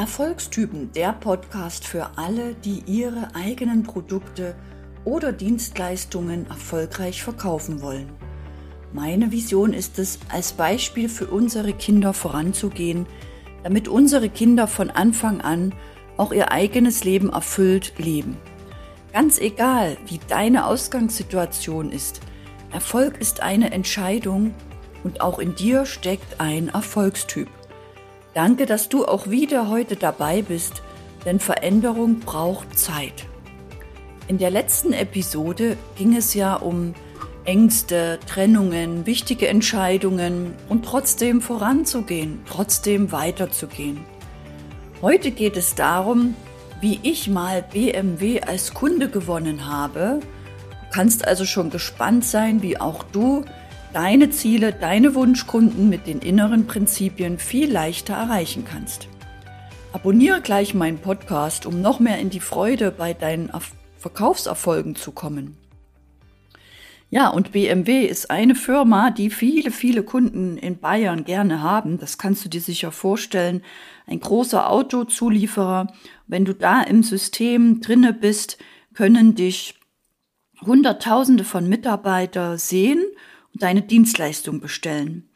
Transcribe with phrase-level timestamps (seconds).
[0.00, 4.54] Erfolgstypen, der Podcast für alle, die ihre eigenen Produkte
[5.04, 8.10] oder Dienstleistungen erfolgreich verkaufen wollen.
[8.94, 13.04] Meine Vision ist es, als Beispiel für unsere Kinder voranzugehen,
[13.62, 15.74] damit unsere Kinder von Anfang an
[16.16, 18.38] auch ihr eigenes Leben erfüllt leben.
[19.12, 22.22] Ganz egal, wie deine Ausgangssituation ist,
[22.72, 24.54] Erfolg ist eine Entscheidung
[25.04, 27.48] und auch in dir steckt ein Erfolgstyp.
[28.34, 30.82] Danke, dass du auch wieder heute dabei bist,
[31.24, 33.26] denn Veränderung braucht Zeit.
[34.28, 36.94] In der letzten Episode ging es ja um
[37.44, 44.04] Ängste, Trennungen, wichtige Entscheidungen und trotzdem voranzugehen, trotzdem weiterzugehen.
[45.02, 46.36] Heute geht es darum,
[46.80, 50.20] wie ich mal BMW als Kunde gewonnen habe.
[50.20, 53.44] Du kannst also schon gespannt sein, wie auch du
[53.92, 59.08] deine Ziele, deine Wunschkunden mit den inneren Prinzipien viel leichter erreichen kannst.
[59.92, 63.50] Abonniere gleich meinen Podcast, um noch mehr in die Freude bei deinen
[63.98, 65.56] Verkaufserfolgen zu kommen.
[67.12, 71.98] Ja, und BMW ist eine Firma, die viele, viele Kunden in Bayern gerne haben.
[71.98, 73.62] Das kannst du dir sicher vorstellen.
[74.06, 75.88] Ein großer Autozulieferer.
[76.28, 78.58] Wenn du da im System drinne bist,
[78.94, 79.74] können dich
[80.64, 83.02] Hunderttausende von Mitarbeiter sehen
[83.62, 85.28] deine Dienstleistung bestellen.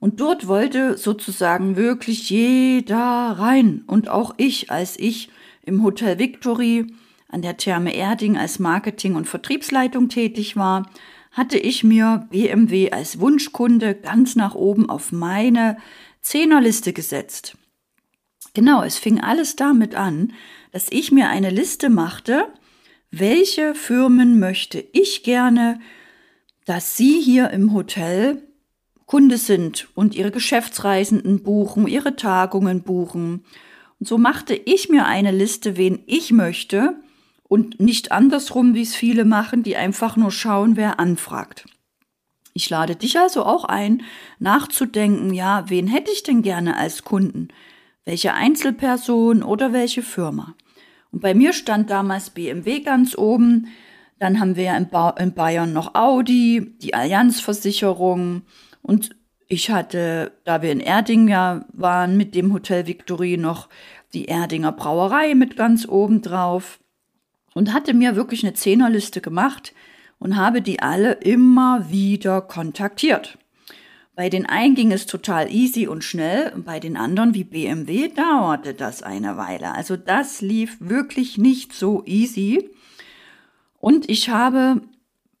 [0.00, 3.82] Und dort wollte sozusagen wirklich jeder rein.
[3.86, 5.28] Und auch ich, als ich
[5.62, 6.86] im Hotel Victory
[7.28, 10.88] an der Therme Erding als Marketing- und Vertriebsleitung tätig war,
[11.32, 15.76] hatte ich mir BMW als Wunschkunde ganz nach oben auf meine
[16.20, 17.56] Zehnerliste gesetzt.
[18.54, 20.32] Genau, es fing alles damit an,
[20.72, 22.46] dass ich mir eine Liste machte,
[23.10, 25.80] welche Firmen möchte ich gerne
[26.68, 28.42] dass Sie hier im Hotel
[29.06, 33.46] Kunde sind und Ihre Geschäftsreisenden buchen, Ihre Tagungen buchen.
[33.98, 36.96] Und so machte ich mir eine Liste, wen ich möchte
[37.44, 41.64] und nicht andersrum, wie es viele machen, die einfach nur schauen, wer anfragt.
[42.52, 44.02] Ich lade dich also auch ein,
[44.38, 47.48] nachzudenken, ja, wen hätte ich denn gerne als Kunden?
[48.04, 50.54] Welche Einzelperson oder welche Firma?
[51.12, 53.68] Und bei mir stand damals BMW ganz oben,
[54.18, 58.42] dann haben wir in, ba in Bayern noch Audi, die Allianzversicherung
[58.82, 59.16] und
[59.48, 63.68] ich hatte, da wir in Erding ja waren, mit dem Hotel Victory noch
[64.12, 66.78] die Erdinger Brauerei mit ganz oben drauf
[67.54, 69.72] und hatte mir wirklich eine Zehnerliste gemacht
[70.18, 73.38] und habe die alle immer wieder kontaktiert.
[74.14, 78.08] Bei den einen ging es total easy und schnell und bei den anderen wie BMW
[78.08, 79.74] dauerte das eine Weile.
[79.74, 82.68] Also das lief wirklich nicht so easy.
[83.80, 84.82] Und ich habe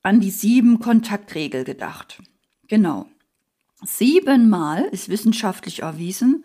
[0.02, 2.22] an die sieben Kontaktregel gedacht.
[2.68, 3.06] Genau.
[3.84, 6.44] Siebenmal ist wissenschaftlich erwiesen,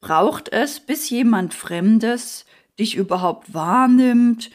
[0.00, 2.44] braucht es, bis jemand Fremdes
[2.78, 4.50] dich überhaupt wahrnimmt,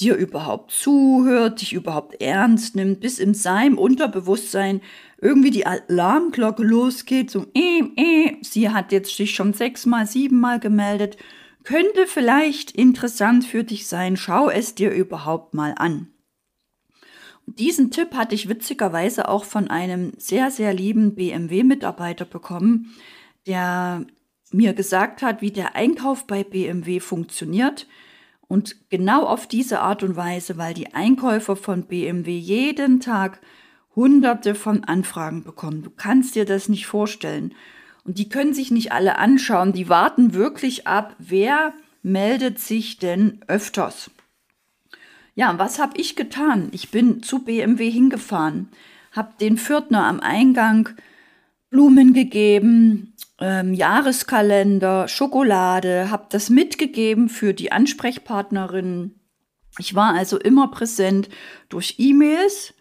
[0.00, 4.80] dir überhaupt zuhört, dich überhaupt ernst nimmt, bis in seinem Unterbewusstsein
[5.20, 11.18] irgendwie die Alarmglocke losgeht, so, äh, äh, sie hat jetzt sich schon sechsmal, siebenmal gemeldet,
[11.64, 16.08] könnte vielleicht interessant für dich sein, schau es dir überhaupt mal an.
[17.46, 22.94] Diesen Tipp hatte ich witzigerweise auch von einem sehr, sehr lieben BMW-Mitarbeiter bekommen,
[23.46, 24.06] der
[24.52, 27.86] mir gesagt hat, wie der Einkauf bei BMW funktioniert.
[28.48, 33.40] Und genau auf diese Art und Weise, weil die Einkäufer von BMW jeden Tag
[33.94, 35.82] hunderte von Anfragen bekommen.
[35.82, 37.54] Du kannst dir das nicht vorstellen.
[38.04, 39.72] Und die können sich nicht alle anschauen.
[39.72, 44.10] Die warten wirklich ab, wer meldet sich denn öfters.
[45.40, 46.68] Ja, was habe ich getan?
[46.72, 48.68] Ich bin zu BMW hingefahren,
[49.12, 50.90] habe den Pförtner am Eingang
[51.70, 59.14] Blumen gegeben, ähm, Jahreskalender, Schokolade, habe das mitgegeben für die Ansprechpartnerin.
[59.78, 61.30] Ich war also immer präsent
[61.70, 62.74] durch E-Mails.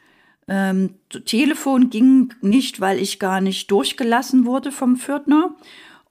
[0.50, 5.56] Ähm, Telefon ging nicht, weil ich gar nicht durchgelassen wurde vom Pförtner.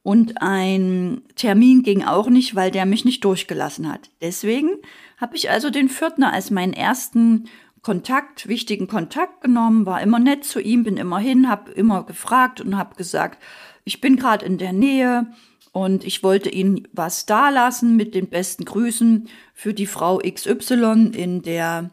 [0.09, 4.09] Und ein Termin ging auch nicht, weil der mich nicht durchgelassen hat.
[4.23, 4.71] Deswegen
[5.19, 7.51] habe ich also den Pförtner als meinen ersten
[7.83, 12.63] Kontakt, wichtigen Kontakt genommen, war immer nett zu ihm, bin immer hin, habe immer gefragt
[12.63, 13.43] und habe gesagt,
[13.85, 15.27] ich bin gerade in der Nähe
[15.73, 21.43] und ich wollte Ihnen was dalassen mit den besten Grüßen für die Frau XY in
[21.43, 21.91] der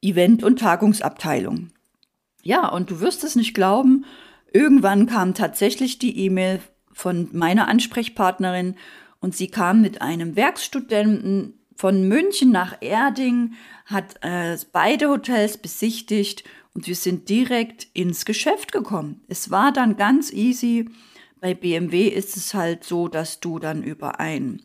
[0.00, 1.68] Event- und Tagungsabteilung.
[2.42, 4.06] Ja, und du wirst es nicht glauben,
[4.50, 6.60] irgendwann kam tatsächlich die E-Mail
[6.92, 8.76] von meiner Ansprechpartnerin
[9.20, 13.54] und sie kam mit einem Werkstudenten von München nach Erding,
[13.86, 16.44] hat äh, beide Hotels besichtigt
[16.74, 19.22] und wir sind direkt ins Geschäft gekommen.
[19.28, 20.88] Es war dann ganz easy.
[21.40, 24.62] Bei BMW ist es halt so, dass du dann über ein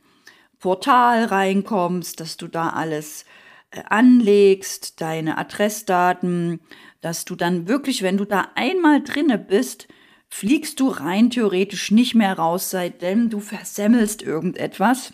[0.59, 3.25] Portal reinkommst, dass du da alles
[3.71, 6.59] äh, anlegst, deine Adressdaten,
[7.01, 9.87] dass du dann wirklich, wenn du da einmal drinne bist,
[10.29, 15.13] fliegst du rein theoretisch nicht mehr raus, seitdem du versemmelst irgendetwas.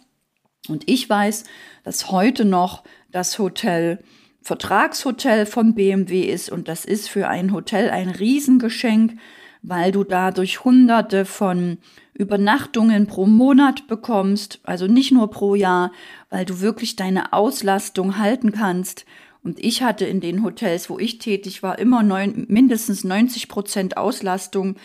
[0.68, 1.44] Und ich weiß,
[1.84, 4.04] dass heute noch das Hotel
[4.44, 9.18] Vertragshotel von BMW ist und das ist für ein Hotel ein Riesengeschenk,
[9.62, 11.78] weil du dadurch hunderte von
[12.14, 15.92] Übernachtungen pro Monat bekommst, also nicht nur pro Jahr,
[16.30, 19.06] weil du wirklich deine Auslastung halten kannst.
[19.44, 23.98] Und ich hatte in den Hotels, wo ich tätig war, immer neun, mindestens 90 Prozent
[23.98, 24.76] Auslastung,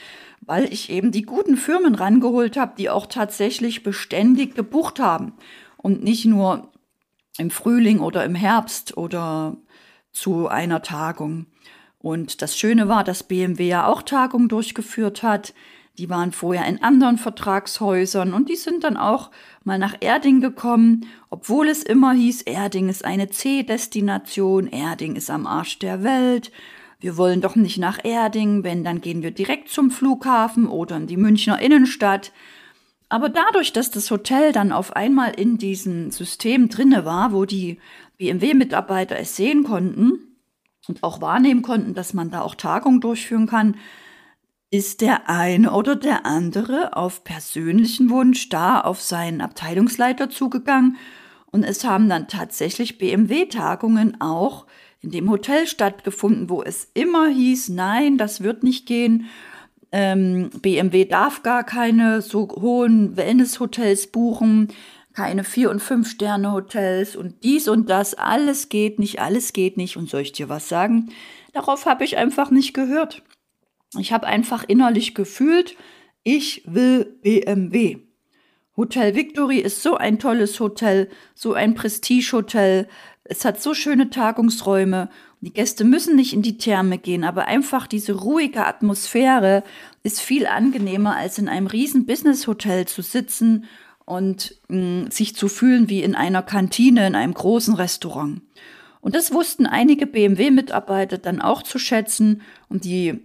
[0.41, 5.35] weil ich eben die guten Firmen rangeholt habe, die auch tatsächlich beständig gebucht haben
[5.77, 6.73] und nicht nur
[7.39, 9.57] im Frühling oder im Herbst oder
[10.13, 11.47] zu einer Tagung.
[11.99, 15.53] Und das Schöne war, dass BMW ja auch Tagungen durchgeführt hat.
[15.99, 19.31] Die waren vorher in anderen Vertragshäusern und die sind dann auch
[19.65, 25.47] mal nach Erding gekommen, obwohl es immer hieß, Erding ist eine C-Destination, Erding ist am
[25.47, 26.53] Arsch der Welt.
[27.01, 31.07] Wir wollen doch nicht nach Erding, wenn, dann gehen wir direkt zum Flughafen oder in
[31.07, 32.33] die Münchner Innenstadt.
[33.09, 37.79] Aber dadurch, dass das Hotel dann auf einmal in diesem System drinne war, wo die
[38.19, 40.19] BMW-Mitarbeiter es sehen konnten
[40.89, 43.77] und auch wahrnehmen konnten, dass man da auch Tagungen durchführen kann,
[44.71, 50.97] ist der eine oder der andere auf persönlichen Wunsch da auf seinen Abteilungsleiter zugegangen
[51.57, 54.67] und es haben dann tatsächlich BMW-Tagungen auch
[55.01, 59.27] in dem Hotel stattgefunden, wo es immer hieß, nein, das wird nicht gehen.
[59.91, 64.69] Ähm, BMW darf gar keine so hohen Wellness-Hotels buchen,
[65.15, 69.97] keine Vier- und Fünf-Sterne-Hotels und dies und das, alles geht nicht, alles geht nicht.
[69.97, 71.11] Und soll ich dir was sagen?
[71.55, 73.23] Darauf habe ich einfach nicht gehört.
[73.99, 75.77] Ich habe einfach innerlich gefühlt,
[76.23, 77.99] ich will BMW.
[78.77, 82.89] Hotel Victory ist so ein tolles Hotel, so ein Prestige-Hotel.
[83.25, 85.09] Es hat so schöne Tagungsräume.
[85.41, 89.63] Die Gäste müssen nicht in die Therme gehen, aber einfach diese ruhige Atmosphäre
[90.03, 93.65] ist viel angenehmer, als in einem riesen Business-Hotel zu sitzen
[94.05, 98.43] und mh, mm, sich zu fühlen wie in einer Kantine in einem großen Restaurant.
[99.01, 103.21] Und das wussten einige BMW-Mitarbeiter dann auch zu schätzen und die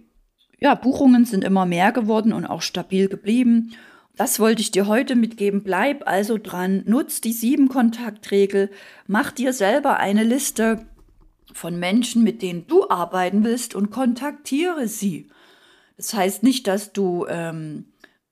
[0.62, 3.72] ja, Buchungen sind immer mehr geworden und auch stabil geblieben.
[4.14, 5.64] Das wollte ich dir heute mitgeben.
[5.64, 8.70] Bleib also dran, nutz die sieben Kontaktregel,
[9.08, 10.86] mach dir selber eine Liste
[11.52, 15.28] von Menschen, mit denen du arbeiten willst und kontaktiere sie.
[15.96, 17.86] Das heißt nicht, dass du ähm,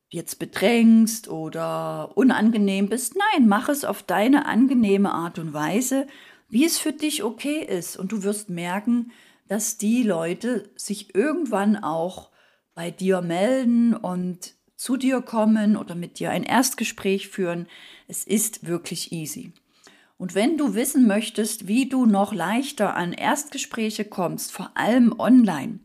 [0.08, 3.16] jetzt bedrängst oder unangenehm bist.
[3.16, 6.06] Nein, mach es auf deine angenehme Art und Weise,
[6.50, 7.96] wie es für dich okay ist.
[7.96, 9.12] Und du wirst merken,
[9.48, 12.30] dass die Leute sich irgendwann auch
[12.74, 17.66] bei dir melden und zu dir kommen oder mit dir ein Erstgespräch führen.
[18.08, 19.52] Es ist wirklich easy.
[20.16, 25.80] Und wenn du wissen möchtest, wie du noch leichter an Erstgespräche kommst, vor allem online,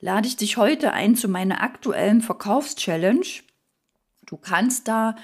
[0.00, 3.42] lade ich dich heute ein zu meiner aktuellen Verkaufschallenge.
[4.26, 5.16] Du kannst da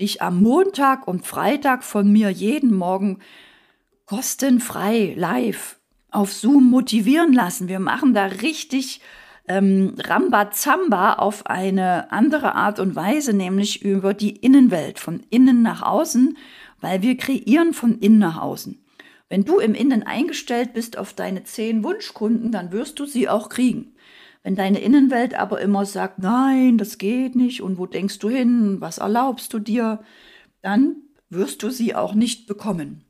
[0.00, 3.20] dich am Montag und Freitag von mir jeden Morgen
[4.06, 5.78] kostenfrei live
[6.10, 7.68] auf Zoom motivieren lassen.
[7.68, 9.00] Wir machen da richtig
[9.48, 15.82] ähm, Rambazamba auf eine andere Art und Weise, nämlich über die Innenwelt, von innen nach
[15.82, 16.36] außen,
[16.80, 18.80] weil wir kreieren von innen nach außen.
[19.28, 23.48] Wenn du im Innen eingestellt bist auf deine zehn Wunschkunden, dann wirst du sie auch
[23.48, 23.94] kriegen.
[24.42, 28.80] Wenn deine Innenwelt aber immer sagt, nein, das geht nicht und wo denkst du hin,
[28.80, 30.04] was erlaubst du dir,
[30.60, 30.96] dann
[31.30, 33.04] wirst du sie auch nicht bekommen.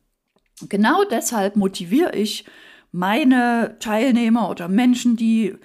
[0.69, 2.45] Genau deshalb motiviere ich
[2.93, 5.57] meine Teilnehmer oder Menschen, die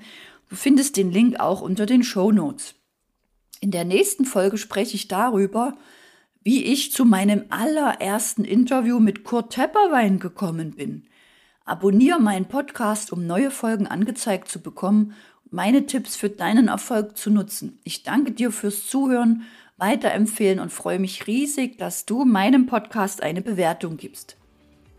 [0.50, 2.74] Du findest den Link auch unter den Show Notes.
[3.60, 5.78] In der nächsten Folge spreche ich darüber,
[6.42, 11.06] wie ich zu meinem allerersten Interview mit Kurt Tepperwein gekommen bin.
[11.66, 17.16] Abonniere meinen Podcast, um neue Folgen angezeigt zu bekommen und meine Tipps für deinen Erfolg
[17.16, 17.78] zu nutzen.
[17.84, 19.44] Ich danke dir fürs Zuhören,
[19.78, 24.36] weiterempfehlen und freue mich riesig, dass du meinem Podcast eine Bewertung gibst.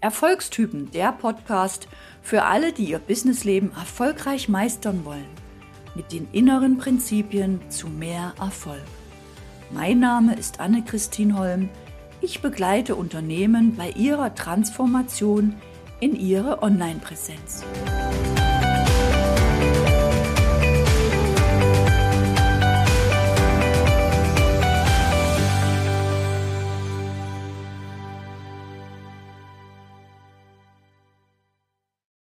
[0.01, 1.87] Erfolgstypen, der Podcast
[2.23, 5.29] für alle, die ihr Businessleben erfolgreich meistern wollen.
[5.93, 8.81] Mit den inneren Prinzipien zu mehr Erfolg.
[9.69, 11.69] Mein Name ist Anne-Christine Holm.
[12.21, 15.55] Ich begleite Unternehmen bei ihrer Transformation
[15.99, 17.63] in ihre Online-Präsenz.